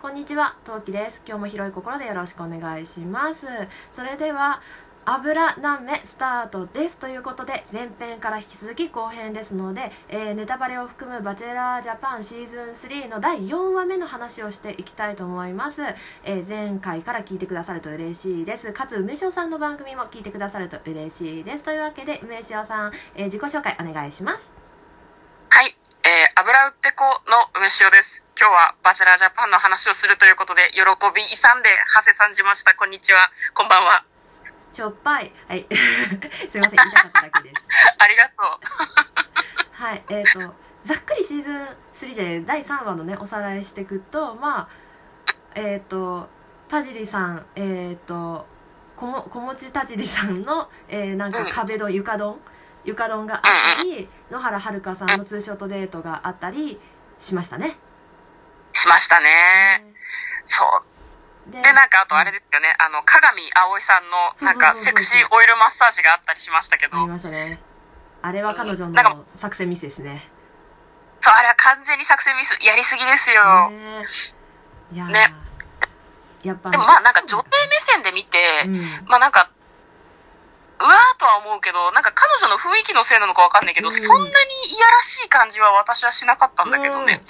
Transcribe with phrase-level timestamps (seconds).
[0.00, 1.22] こんにちは、トウキです。
[1.26, 3.46] 今日も広い心でよろしくお願いします。
[3.92, 4.62] それでは、
[5.04, 15.82] 油何目スタートですということで前編から引き続き後編ですので、えーネタバレを含む「バチェラージャパンシーズン3」の第4話目の話をしていきたいと思います、
[16.22, 24.52] えー前回から聞いてくださると嬉しいですかつ梅塩さんの番組も聞いてくださると嬉しいですというわけで梅塩さん、えー自己紹介お願いします
[25.50, 28.29] はい、えー、油売ってこの梅塩です。
[28.40, 30.80] 今日はバチェラージャパンの話をするということで、喜
[31.14, 32.74] び勇んで、長谷さんじました。
[32.74, 33.28] こんにちは。
[33.52, 34.02] こんばんは。
[34.72, 35.30] しょっぱい。
[35.46, 35.66] はい。
[36.50, 36.76] すいません。
[36.80, 37.54] 言いたかっただけです。
[38.00, 39.76] ありがとう。
[39.76, 40.02] はい。
[40.08, 40.54] えー、と
[40.86, 44.68] ざっくりシーズン3で第3話のねおさらいしていくとまあ
[45.54, 46.30] えっ、と
[46.70, 48.46] 田尻さんえっ、と
[48.96, 51.50] こも小持田尻さんの、えーなんかうん。
[51.50, 52.40] 壁ドン床ドン
[52.84, 53.42] 床ドンがあっ
[53.76, 56.80] たり野原遥さんのツーショットデートがあったり
[57.18, 57.78] しましたね
[58.80, 59.84] しましたね。
[60.44, 61.52] そう。
[61.52, 67.60] でで、なんか、あとあれですよね、あの、鏡葵さんの、なんか、セクシーオイルマッサージがあったりしましたけど、ありましたね
[68.22, 70.28] あれは彼女の作戦ミスですね。
[71.20, 73.70] そう、あれは完全に作戦ミス、やりすぎですよ。
[73.70, 74.06] ね。
[74.92, 75.08] いやー。
[75.08, 75.34] ね。
[76.42, 79.04] やっぱでもまあ、なんか、女性目線で見て、うん。
[79.06, 79.50] まあなんか、
[80.80, 83.92] うわーとは思うけど、なんか彼女の雰囲気のせいなのかわかんないけど、うん。
[83.92, 84.30] そんなにい
[84.78, 87.20] やらしい感じは私はしなかったんだけどね。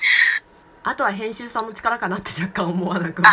[0.82, 3.30] あとは編集さんの力かなって若干思わなくな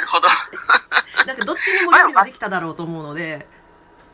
[0.00, 0.28] るほど。
[1.26, 3.46] なんかどっちにも料理はできただろうと思うので、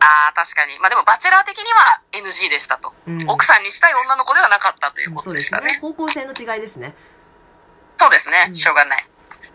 [0.00, 0.78] ああ、確かに。
[0.78, 2.94] まあでも、バチェラー的には NG でしたと。
[3.06, 5.69] うん奥さんにしたい女の子ではなかったということでしたね。
[5.69, 6.94] すね方向性の違いですね
[7.98, 9.06] そうですね、うんしょうがない。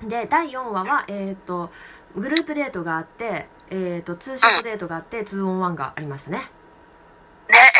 [0.04, 1.72] で第4話は、えー、と
[2.16, 6.44] グループデートがあって、えー、とツーショットデートがあって、2オン1がありましたねね、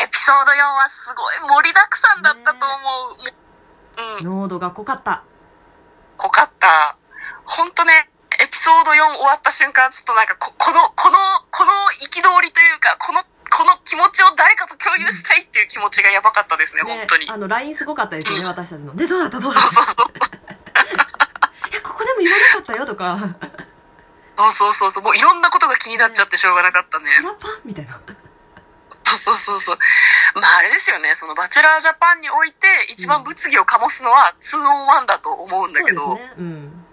[0.04, 2.66] エピソード4はすごい盛りだくさんだったと思
[3.10, 3.12] う。
[3.12, 3.45] うん、
[4.22, 5.22] 濃度が濃かった
[6.16, 6.96] 濃かった。
[7.44, 8.08] ほんとね、
[8.40, 11.16] エピソード4終わった瞬間、ちょっとなんかこ、この、この、
[11.50, 17.28] この憤りというか、この、この気持ちを誰かと共有したいっていう気持ちがやばかったですね、ね本当に。
[17.30, 19.40] あの LINE すごかったですよね、うん私たちのでどうだった？
[19.40, 20.12] どうだっそうそうそう。
[20.18, 20.30] た
[21.72, 23.18] えここでも言わなかったよとか
[24.36, 25.04] そうそうそうそう。
[25.04, 27.10] もういろんなことが気になっちゃってしょうがなかったね。
[27.40, 27.98] パンみたいな
[29.04, 29.78] そうそうそうそう。
[30.36, 36.34] まああれですよね、そのバチェラージャパンにおいて一番物議を醸すのは 2on1 だと思うんだけど、そうですね。
[36.38, 36.84] うん。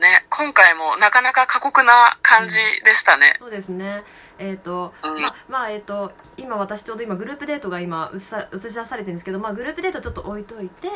[0.00, 3.36] ね、今回もなかなか過酷な感じでしたね。
[3.38, 4.02] そうですね。
[4.40, 5.22] えっ、と、うん。
[5.22, 10.88] ままあえっ、と今私ちょうど今グループデートが今映さ映し出されてるんですけど、まあ、グループデートちょっと置いといて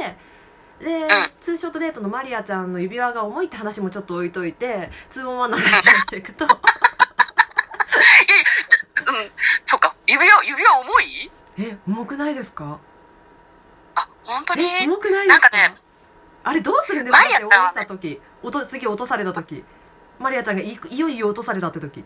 [0.80, 1.08] で、ん。
[1.40, 6.44] ツーショットデートのマリアちゃんの指輪が重いって話もちょっと置いといて 2on1 の話をしていくと。
[6.48, 9.30] いやいや、じゃうん、
[9.64, 11.30] そっか、指輪、指輪重い？
[11.58, 12.78] え重くないですか？
[13.94, 14.62] あ、本当に？
[14.64, 15.50] え重くないですか？
[15.50, 15.76] なんかね
[16.44, 17.18] あれどうするんですか？
[17.20, 18.20] って落とした時。
[18.42, 19.64] 落と次落とされた時。
[20.18, 22.04] マリアちゃんがいいよいよ落とされたって時。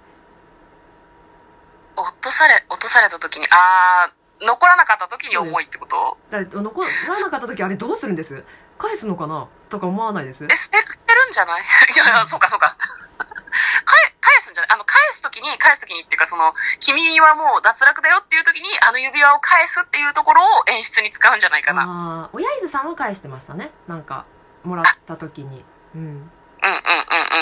[1.96, 6.16] 落とされ、落とされた時に、あー、残らなかった時に重いってこと？
[6.30, 6.88] だ残ら
[7.20, 8.44] なかった時あれどうするんです？
[8.78, 9.48] 返すのかな？
[9.68, 10.44] とか思わないです？
[10.44, 11.62] え、捨て、捨てるんじゃない？
[11.94, 12.76] いや、そうかそうか。
[13.24, 21.82] 返、返すんじゃないあの、返す時に、返す時にっていうか、その、君はもう脱落だよっていう時に、あの指輪を返すっていうところを演出に使うんじゃないかな。
[21.82, 24.24] ああ親伊豆さんは返してましたねなんか
[24.64, 26.28] もらった時にうんうんうんうんう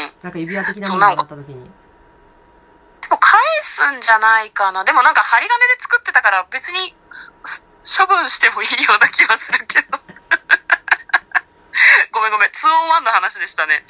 [0.07, 0.13] ん。
[0.23, 1.71] なんか指輪的なものもらった時に
[3.03, 4.85] でも返すんじゃないかな。
[4.85, 6.95] でもなんか針金で作ってたから別に
[7.85, 9.99] 処分してもいいような気はするけど。
[12.13, 12.51] ごめんごめん。
[12.51, 13.85] 2on1 の話でしたね。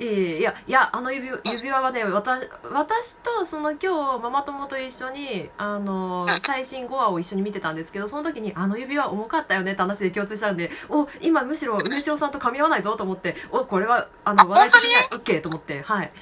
[0.00, 16.12] いやいやあの指輪指輪はね私私とその今日ママ友と一緒にあのうん最新5話を一緒に見てたんですけどその時にあの指輪重かったよねって話で共通したんでお今むしろ梅塩さんと噛み合わないぞと思っておこれはあのあ話題的には本 OK と思ってはい。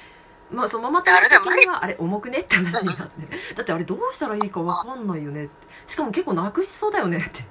[0.51, 3.27] まあ、そのママ友的にはあれ重くねって話になって。
[3.53, 5.67] だってあれどうしたらいいかわかんないよねって。
[5.85, 7.45] しかも結構なくしそうだよねって。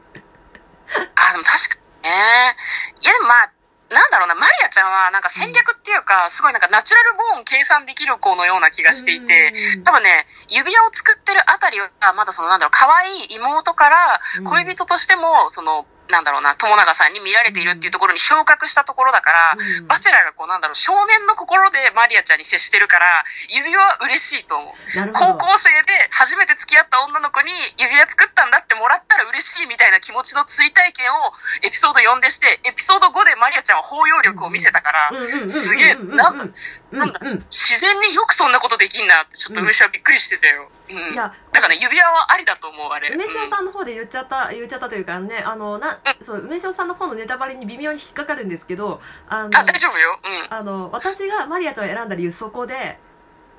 [1.14, 2.56] あ、でも確かにね。
[3.00, 3.52] いやでもまあ、
[3.90, 9.84] なんだろうな、マリアちゃんはなんか戦略っていうか、すごいなんかナチュラルボーン計算できる子のような気がしていて、うん。
[9.84, 14.44] 多分ね、指輪を作ってるあたりは、まだそのなんだろう、可愛い妹からうん。
[14.44, 23.06] 恋人としても、その、なんだろうな、友永さんに見られているっていうところに昇格したところだから、うんバチェラーがこうなんだろう、少年の心でマリアちゃんに接してるから、
[23.48, 25.12] 指輪は嬉しいと思う。
[25.12, 31.32] 高校生で初めて付き合った女の子に指輪作ったんだってもらったら嬉しいみたいな気持ちの追体験を
[31.62, 35.12] エピソード4でして、エピソード5でマリアちゃんは包容力を見せたから、
[35.48, 40.70] すげえ、なんだ、うんなんだうん、自然によくそんなことできんなって、ちょっと上はびっくりしてたよ。
[40.90, 41.12] うん。
[41.12, 43.10] いやだからね、指輪はありだと思う、あれ。
[43.10, 43.58] 梅塩さん。
[43.62, 50.18] んの方で言っちゃった言っちゃったというかねあのなそう梅塩さんの方のネタバレに微妙に引っかかるんですけどあのあ、大丈夫よ。
[50.50, 50.54] うん。
[50.54, 52.98] あの私がマリアちゃんを選んだ理由そこで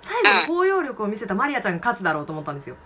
[0.01, 2.77] 最後の包容力を見せたマリアちゃんが勝つだろうと思ったんですよ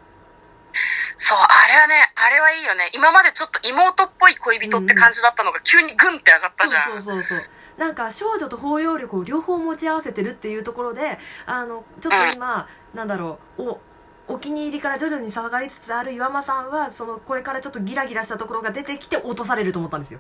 [1.18, 2.90] そう、あれはね、あれはいいよね。
[2.94, 6.82] 今までちょっと妹っぽい恋人って感じだったのが急にグンって上がったじゃん。
[6.84, 13.80] そうそうそうそうなんか少女と包容力を両方持ち合わせてるっていうところであのちょっと今、なんだろうお
[14.28, 20.20] お気に入りから徐々に下がりつつある岩間さんはそのこれからちょっとギラギラしたところが出てきて落とされると思ったんですよ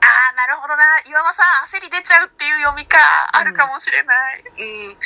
[0.00, 0.82] ああ、なるほどな。
[1.06, 2.96] 岩間さん、焦り出ちゃうっていう読みか。
[3.32, 4.44] あるかもしれない。
[4.88, 4.96] うん。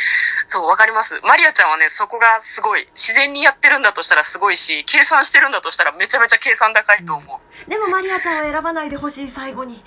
[0.47, 1.21] そう、わかります。
[1.25, 7.71] マリアちゃんはね、そこがすごい、自然にやってるんだとしたらすごいし、計算してるんだとしたらめちゃめちゃ計算高いと思う。
[7.71, 9.83] でもマリアちゃんは選ばないでほしい最後に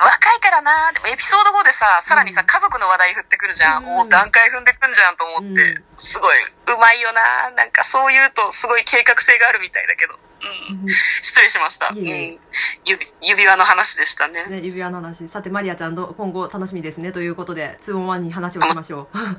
[0.00, 0.92] 若いからな。
[0.92, 3.84] でもエピソード5でさ、さらにさ、うん家族の話題振ってくるじゃん。
[3.84, 5.72] うんお段階踏んでくんじゃんと思って。
[5.72, 7.50] うんすごい、うまいよな。
[7.50, 10.14] なんかそう言うとすごい計画性があるみたいだけど。
[10.14, 10.88] うん。
[11.20, 11.92] 失礼しました。
[11.94, 12.40] いえいえうん。
[12.86, 14.46] 指指輪の話でしたね。
[14.46, 19.36] ね、指輪の話さてマリアちゃんど今後楽しみですねということで 2on1 に話をしましょう はいはい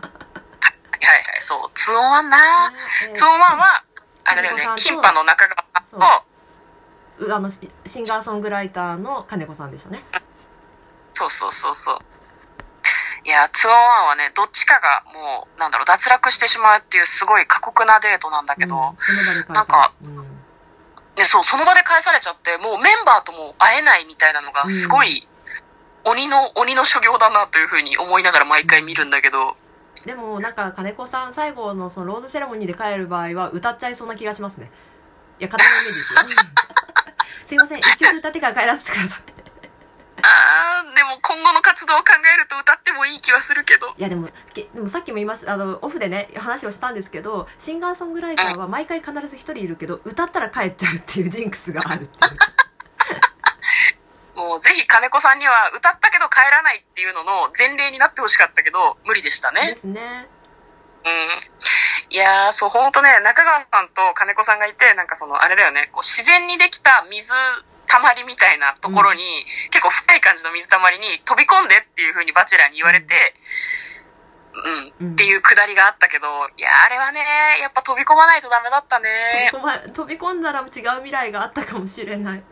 [1.23, 1.71] はい、そう。
[1.73, 2.69] ツオンワンな。
[2.69, 3.83] ねえーツオンワンは、
[4.23, 10.03] あれだよねキンパの中川さんと、うあのシシンガーソングライターの金子さんでしたね
[11.13, 11.99] そうそうそうそう。
[13.23, 20.17] いや、ツオンワンはね、どっちかがもう、なんだろう、脱落してしまうっていうすごい過酷なデートなんだけど、うんなんかうん。
[21.15, 25.27] ね、そう、その場で返されちゃって、もうメンバーとも会えないみたいなのが、すごい、
[26.03, 29.55] 鬼の、鬼の所業だなというふうに思いながら毎回見るんだけど、
[30.05, 34.71] でもなんか金子さん最後のそのローズセレモニーで帰る場合は歌っちゃいそうな気がしますね。
[35.39, 36.19] いや勝手なイメージですよ。
[37.45, 39.30] すいません一曲歌ってから帰らせてください
[40.23, 52.37] あー、でも今後の活動を考えると歌ってもいい気はするけど、いやでもけでもさっきも言いましたあのオフでね話をしたんですけどシンガーソングライターは毎回必ず一人いるけど歌ったら帰っちゃうっていうジンクスがあるっていう
[54.35, 59.79] もうぜひ金子さんには歌ったけど帰らないっていうのの前例になってほしかったけど、無理でしたねで。
[59.79, 60.27] すね
[61.03, 62.15] うん。
[62.15, 67.33] いやー、そう、ほんとね、中川さんと金子さんがいて、なんかその、あれだよね、こう自然にできた水
[67.91, 69.19] たまりみたいなところに、
[69.69, 73.35] 結構深い感じの水たまりに飛び込んでっていう風にバチェラーに言われて、
[75.01, 75.13] うん、うん。
[75.13, 77.19] っていうくだりがあったけど、いやー、あれはね、
[77.59, 79.51] やっぱ飛び込まないとダメだったね。
[79.51, 80.67] 飛び込ま飛び込んだら違う
[81.03, 82.43] 未来があったかもしれない、うん、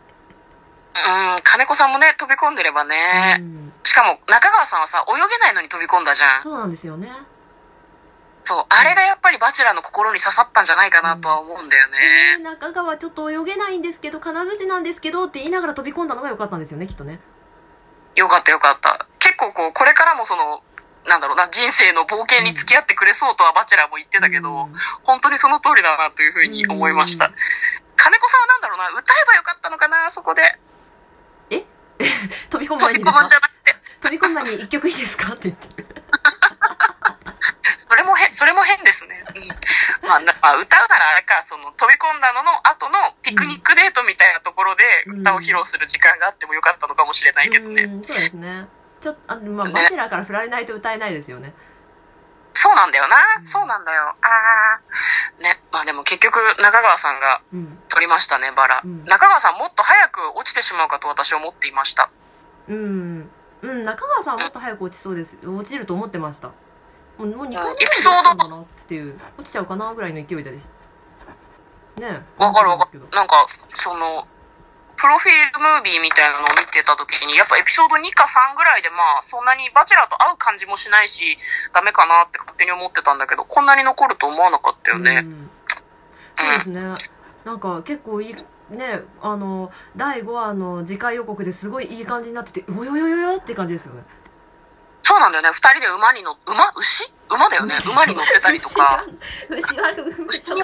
[1.42, 3.38] 金子さんもね、飛び込んでればね。
[3.40, 6.42] うん、しかも、中川さんはさ、泳げないのに飛び込んだじゃん。
[6.42, 7.08] そうなんですよね
[8.44, 11.88] そう、あれがやっぱりバチェラーの心に刺さったんじゃないかなとは思うんだよ
[12.32, 12.44] えーね。
[12.44, 17.20] 中川ちょっと泳げないんですけど金槌なんですけどって言いながら飛び込んだのが良かったんですよねきっとね
[18.16, 19.06] よかったよかった。
[19.20, 20.62] 結構こう、これからもその、
[21.06, 27.26] なんだろうな、人生の冒険に付き合ってくれそうとはバチェラーも言ってたけど、うん本当にその通りだなというふうに思いました。
[27.26, 27.34] うん
[27.96, 30.58] 金子さんはなんだろうな、歌えばよかったのかな、そこで。
[31.50, 31.64] え？
[32.50, 33.28] 飛び込む飛び込むん前に。
[34.00, 35.34] 飛び込む前に一曲いいですか？
[35.34, 35.84] って言って
[37.80, 39.24] それも変、それも変ですね。
[39.34, 40.08] うん。
[40.08, 47.84] まあ、なまあ、歌うならあれか、その、飛び込んだのの後のピクニックデートみたいなところでうん歌を披露する時間があってもよかったのかもしれないけどね。
[47.84, 48.68] うんそうですね
[49.00, 51.54] ちょっとあの、まあ、ねバチェラーから振られないと歌えないですよね
[52.52, 53.16] そうなんだよな。
[53.38, 54.02] うんそうなんだよ。
[54.02, 54.14] あ
[55.38, 55.42] あ。
[55.42, 55.62] ね。
[55.70, 58.82] まあでも結局、中川さんがうん取りましたね、バラ。
[58.84, 62.10] うん中川さんもっと早く落ちてしまうかと私は思っていました。
[62.68, 63.30] うん、
[63.62, 66.52] うん、中川さんはもっと早く落ちそうです落ちると思ってました
[67.18, 68.48] もうもう2回目エピソード。
[68.48, 70.50] だなっていう落ちちゃうかなぐらいの勢いで。
[70.52, 70.60] ね
[72.38, 73.00] わかるわかる。
[73.12, 74.26] なんか、その、
[74.96, 81.38] プロフィールムービーみたいなのを見てた時に、やっぱエピソード2か3ぐらいでまあ、そんなにバチェラーと会う感じもしないし、
[81.72, 85.22] ダメかなって勝手に思ってたんだけど、こんなに残ると思わなかったよね。
[85.24, 85.50] うん、
[86.38, 86.92] そうですね。
[87.44, 88.34] なんか結構いい
[88.70, 94.02] ねあの第5話の次回予告ですごいいい感じになってておよよよよって感じですよね
[95.10, 95.50] そうなんだよね。
[95.50, 96.70] 二人で馬に乗っ、馬？
[96.76, 97.12] 牛？
[97.34, 97.74] 馬だよね。
[97.90, 99.04] 馬に乗ってたりとか。
[99.50, 99.90] 牛は
[100.28, 100.40] 牛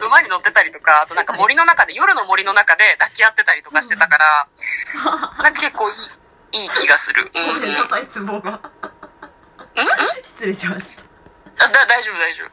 [0.00, 4.48] 馬に乗ってたりとか、あとなんか森の中で、夜の森の中で抱き合ってたりとかしてたから、
[5.38, 5.92] なんか結構い
[6.52, 7.30] い、いい気がする。
[7.32, 7.70] うん、うん。
[7.70, 8.58] んなさいツボが
[10.24, 11.04] 失礼しました
[11.64, 12.50] あだ大丈夫大丈夫。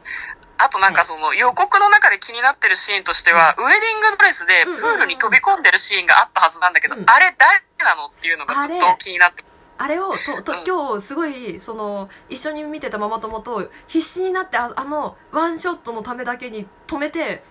[0.56, 9.42] あとなんかその予告の中で気になってるシーンとしては、ウェディングドレスでプールに飛び込んでるシーンがあったはずなんだけど、うんあれ誰なのっていうのがずっと気になって。
[9.76, 17.42] あれをととうん今日すごいその一緒に見てたママ友と必死になってああのワンショットのためだけに止めて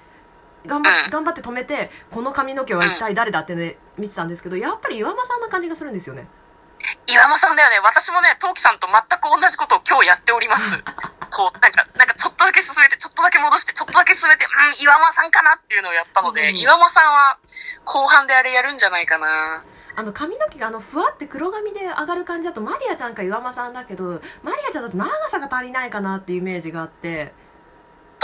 [0.65, 6.27] 頑張頑張って止めてこの髪の毛は一体誰だってね見てたんですけどやっぱり岩間さんな感じがするんですよね
[7.07, 7.79] 岩間さんだよね。
[7.79, 10.83] 私もね、トウキさんと全く同じことを今日やっております。
[11.31, 17.37] こう、なんか、なんかちょっとだけ進めて、ちょっとだけ戻して、ちょっとだけ進めて、うん、岩間さんかなっていうのをやったので、うん岩間さんは
[17.85, 19.63] 後半であれやるんじゃないかな。
[19.95, 27.33] あの髪の毛があのふわって黒髪で上がる感じだとマリアちゃんか岩間さんだけどマリアちゃんだと長さが足りないかなっていうイメージがあって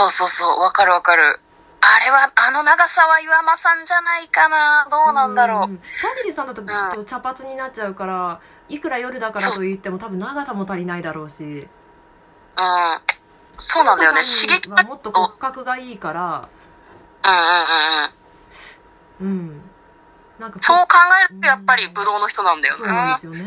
[0.00, 1.40] そうそうそう、わかるわかる。
[1.82, 4.88] あれは、あの長さは岩間さんじゃないかな。
[4.90, 5.72] どうなんだろう。
[5.72, 5.84] ん田
[6.22, 11.68] 尻さんだとん茶髪になっちゃうからいくら夜だからと言っても多分長さも足りないだろうしうん。
[13.58, 14.22] そうなんだよね。
[14.22, 16.48] 刺激がはもっと骨格がいいから
[19.20, 19.38] うんうんうんうん。
[19.38, 19.69] うん
[20.40, 20.96] なんかこそう考
[21.28, 23.40] えるとやっぱりブドウの人なんだよそうなんねですよね。
[23.42, 23.46] うん。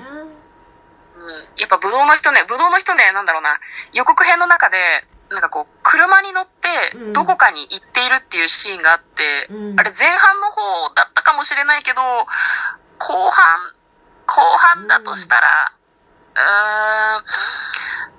[1.60, 3.58] やっぱブドウの人ね、ブドウの人ね、なんだろうな、
[3.94, 4.78] 予告編の中で、
[5.30, 9.80] なんかこう、車に乗ってうん、どこかに行っているっていうシーンがあって、うん。
[9.80, 10.62] あれ前半の方
[10.94, 12.02] だったかもしれないけど、
[13.00, 13.74] 後半、
[14.26, 15.74] 後半だとしたら、
[16.36, 17.24] うーん、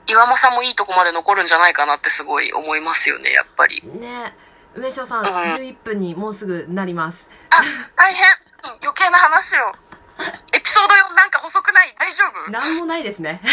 [0.07, 3.83] 岩間さんもいいとこまで残るんじゃないかなってすごい思いますよね、やっぱり。
[3.85, 4.35] ね
[4.77, 7.29] 上昇さん、うん11分にもうすぐなります。
[7.51, 7.63] あ、
[7.97, 8.27] 大変、
[8.65, 9.73] うん余計な話を。
[10.53, 11.95] エピソード4なんか細くない？
[11.99, 12.51] 大丈夫？
[12.51, 13.41] なんもないですね。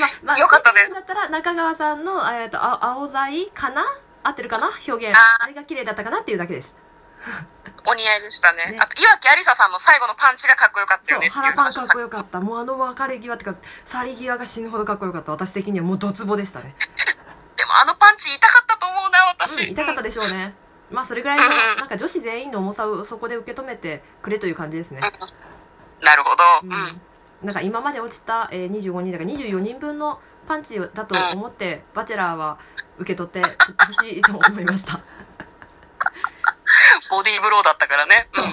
[0.00, 0.90] ままあよかったです。
[0.92, 3.84] だったら中川さんの、えー、とあ青材かな？
[4.22, 4.72] 合ってるかな？
[4.88, 5.16] 表現。
[5.40, 6.20] あれが綺麗だったかな？
[6.20, 6.74] っていうだけです。
[7.84, 8.66] お似合いでしたね。
[8.70, 8.78] ね。
[8.80, 11.28] あと、岩木ありささんの最後のパンチがかっこよかったよね。
[11.28, 12.40] 腹パンかっこよかった。
[12.40, 15.32] もうあの別れ際っていうか去り際が死ぬほどかっこよかった。
[15.32, 16.76] 私的にはもうドツボでしたね、
[17.62, 19.62] でもあのパンチ痛かったと思うな、私。
[19.62, 20.56] うん、痛かったでしょうね
[20.90, 25.08] まあそれぐらいのうんなんか女子全員の重さをそこで受け止めてくれという感じですねな
[26.16, 26.42] るほど。
[26.64, 27.00] ううんん。
[27.42, 32.58] なんか今まで落ちた、えー25人だから24人分のパンチだと思って、バチェラーは
[32.98, 33.40] 受け取って
[33.86, 34.98] ほしいと思いました。
[37.10, 38.28] ボディーブローだったからね。
[38.36, 38.44] うん。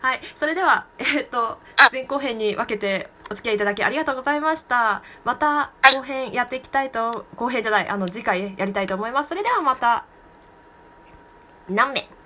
[0.00, 1.58] はい、それでは、えーっとうん
[1.92, 5.02] 前後編に分けてお付き合いいただきありがとうございました。
[5.24, 9.28] またはい後編やっていきたいと、後編じゃない、あの次回やりたいと思います。
[9.28, 10.04] それではまた、
[11.68, 12.17] 何名？